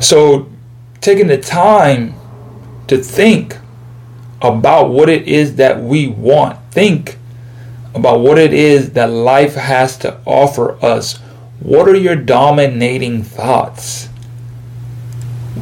[0.00, 0.48] So,
[1.00, 2.14] taking the time
[2.86, 3.58] to think
[4.40, 7.18] about what it is that we want, think
[7.96, 11.18] about what it is that life has to offer us.
[11.58, 14.08] What are your dominating thoughts?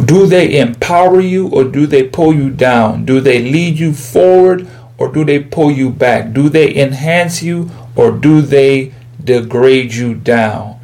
[0.04, 3.07] Do they empower you or do they pull you down?
[3.07, 4.68] Do they lead you forward
[4.98, 6.34] or do they pull you back?
[6.34, 8.93] Do they enhance you or do they
[9.25, 10.75] degrade you down?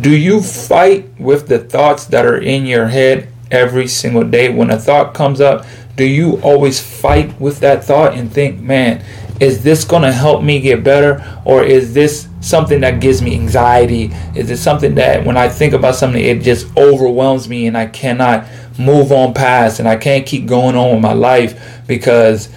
[0.00, 4.48] Do you fight with the thoughts that are in your head every single day?
[4.48, 5.66] When a thought comes up,
[5.96, 9.04] do you always fight with that thought and think, man,
[9.38, 11.22] is this going to help me get better?
[11.44, 14.10] Or is this something that gives me anxiety?
[14.34, 17.86] Is it something that when I think about something, it just overwhelms me and I
[17.86, 18.46] cannot
[18.78, 22.48] move on past and I can't keep going on with my life because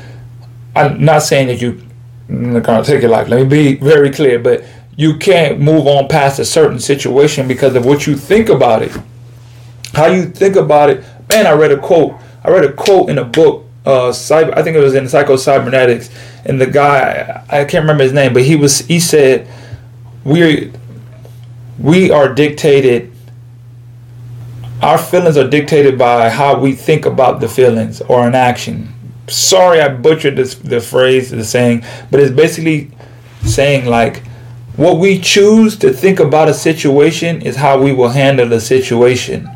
[0.76, 1.81] I'm not saying that you
[2.62, 3.28] can't take your life.
[3.28, 4.64] Let me be very clear, but
[4.98, 8.95] you can't move on past a certain situation because of what you think about it.
[9.94, 11.03] How you think about it.
[11.30, 12.16] Man, I read a quote.
[12.44, 13.66] I read a quote in a book.
[13.86, 16.09] Uh, cyber, I think it was in Psycho Cybernetics,
[16.45, 19.47] and the guy I can't remember his name, but he was he said
[20.23, 20.72] we
[21.77, 23.11] we are dictated.
[24.81, 28.92] Our feelings are dictated by how we think about the feelings or an action.
[29.27, 32.92] Sorry, I butchered this, the phrase, the saying, but it's basically
[33.44, 34.23] saying like
[34.78, 39.50] what we choose to think about a situation is how we will handle the situation.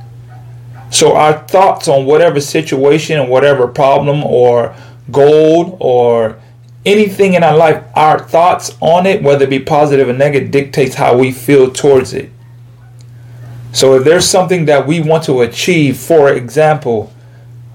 [0.92, 4.76] So our thoughts on whatever situation and whatever problem or
[5.12, 6.40] goal or
[6.86, 10.96] anything in our life, our thoughts on it, whether it be positive or negative, dictates
[10.96, 12.32] how we feel towards it.
[13.72, 17.14] So if there's something that we want to achieve, for example,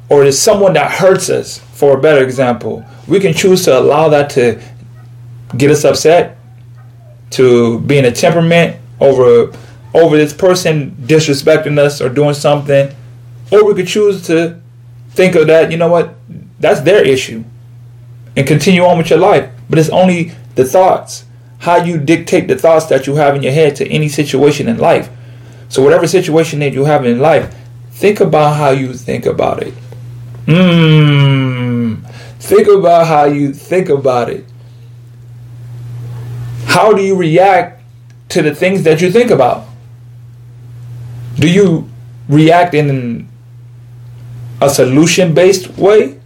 [0.09, 4.09] or there's someone that hurts us, for a better example, we can choose to allow
[4.09, 4.61] that to
[5.57, 6.39] get us upset,
[7.35, 9.53] to being a temperament over
[9.93, 12.95] over this person disrespecting us or doing something,
[13.53, 14.61] or we could choose to
[15.11, 15.71] think of that.
[15.71, 16.15] You know what?
[16.59, 17.45] That's their issue,
[18.37, 19.51] and continue on with your life.
[19.69, 21.25] But it's only the thoughts,
[21.59, 24.79] how you dictate the thoughts that you have in your head to any situation in
[24.79, 25.11] life.
[25.69, 27.55] So whatever situation that you have in life,
[27.91, 29.75] think about how you think about it.
[30.47, 32.05] Mmm.
[32.39, 34.45] Think about how you think about it
[36.75, 37.81] how do you react
[38.29, 39.65] to the things that you think about?
[41.37, 41.89] Do you
[42.29, 43.29] react in
[44.61, 46.19] a solution based way?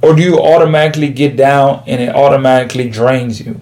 [0.00, 3.60] Or do you automatically get down and it automatically drains you?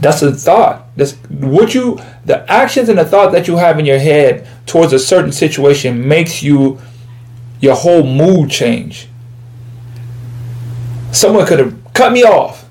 [0.00, 0.86] That's a thought.
[0.96, 4.94] That's what you the actions and the thought that you have in your head towards
[4.94, 6.80] a certain situation makes you
[7.60, 9.08] your whole mood change.
[11.12, 12.63] Someone could have cut me off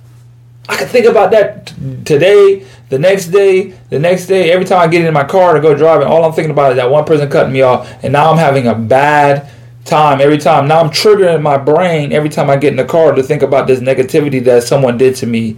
[0.70, 1.76] I can think about that t-
[2.06, 4.52] today, the next day, the next day.
[4.52, 6.78] Every time I get in my car to go driving, all I'm thinking about is
[6.78, 9.50] that one person cutting me off, and now I'm having a bad
[9.84, 10.68] time every time.
[10.68, 13.68] Now I'm triggering my brain every time I get in the car to think about
[13.68, 15.58] this negativity that someone did to me,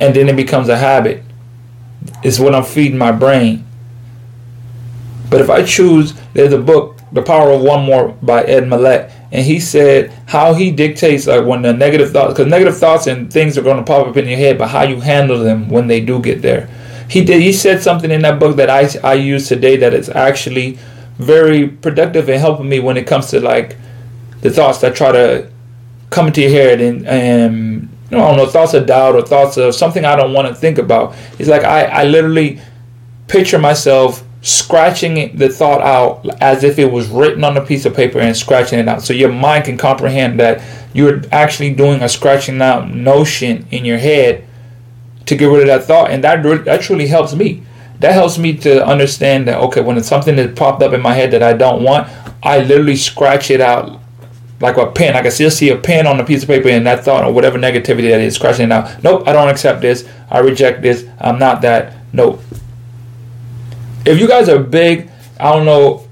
[0.00, 1.22] and then it becomes a habit.
[2.22, 3.64] It's what I'm feeding my brain.
[5.30, 9.10] But if I choose, there's a book, The Power of One More by Ed Mylett,
[9.34, 13.32] and he said how he dictates like when the negative thoughts because negative thoughts and
[13.32, 15.88] things are going to pop up in your head but how you handle them when
[15.88, 16.68] they do get there
[17.10, 20.08] he did he said something in that book that i i use today that is
[20.08, 20.78] actually
[21.18, 23.76] very productive and helping me when it comes to like
[24.40, 25.50] the thoughts that try to
[26.10, 29.22] come into your head and and you know, I don't know thoughts of doubt or
[29.22, 31.16] thoughts of something I don't want to think about.
[31.38, 32.60] It's like I, I literally
[33.26, 37.96] picture myself scratching the thought out as if it was written on a piece of
[37.96, 39.02] paper and scratching it out.
[39.02, 40.62] So your mind can comprehend that
[40.92, 44.44] you're actually doing a scratching out notion in your head
[45.24, 46.10] to get rid of that thought.
[46.10, 47.62] And that, that truly helps me.
[48.00, 51.14] That helps me to understand that, okay, when it's something that popped up in my
[51.14, 52.06] head that I don't want,
[52.42, 53.98] I literally scratch it out
[54.60, 55.16] like a pen.
[55.16, 57.32] I can still see a pen on a piece of paper and that thought or
[57.32, 59.02] whatever negativity that is scratching it out.
[59.02, 60.06] Nope, I don't accept this.
[60.30, 61.06] I reject this.
[61.18, 61.94] I'm not that.
[62.12, 62.42] Nope
[64.04, 66.06] if you guys are big, I don't know,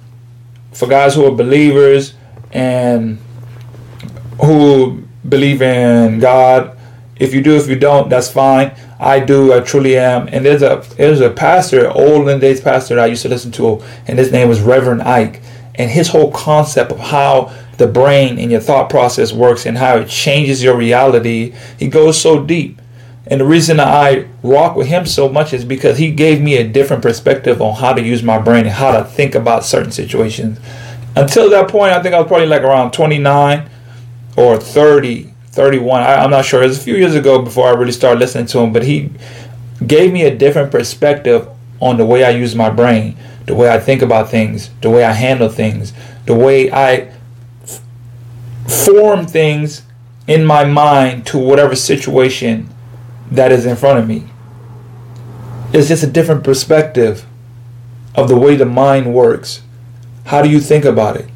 [0.72, 2.14] for guys who are believers
[2.52, 3.18] and
[4.42, 6.78] who believe in God,
[7.16, 8.74] if you do, if you don't, that's fine.
[8.98, 10.28] I do, I truly am.
[10.28, 14.18] And there's a there's a pastor, olden days pastor I used to listen to, and
[14.18, 15.40] his name was Reverend Ike.
[15.76, 19.96] And his whole concept of how the brain and your thought process works and how
[19.96, 22.81] it changes your reality, he goes so deep.
[23.26, 26.66] And the reason I rock with him so much is because he gave me a
[26.66, 30.58] different perspective on how to use my brain and how to think about certain situations.
[31.14, 33.68] Until that point, I think I was probably like around 29
[34.36, 36.02] or 30, 31.
[36.02, 36.62] I, am not sure.
[36.62, 39.10] It was a few years ago before I really started listening to him, but he
[39.86, 41.48] gave me a different perspective
[41.80, 43.16] on the way I use my brain.
[43.46, 45.92] the way I think about things, the way I handle things,
[46.26, 47.12] the way I
[47.64, 47.82] f-
[48.68, 49.82] form things
[50.28, 52.71] in my mind to whatever situation
[53.30, 54.24] that is in front of me.
[55.72, 57.24] It's just a different perspective
[58.14, 59.62] of the way the mind works.
[60.26, 61.28] How do you think about it?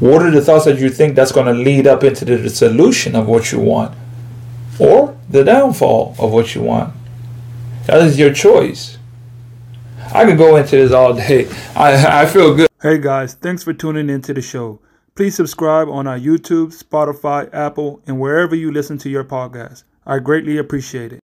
[0.00, 3.16] What are the thoughts that you think that's going to lead up into the solution
[3.16, 3.96] of what you want
[4.78, 6.94] or the downfall of what you want?
[7.86, 8.98] That is your choice.
[10.14, 11.48] I could go into this all day.
[11.74, 12.68] I, I feel good.
[12.80, 14.78] Hey guys, thanks for tuning into the show.
[15.16, 19.82] Please subscribe on our YouTube, Spotify, Apple, and wherever you listen to your podcast.
[20.08, 21.20] I greatly appreciate it.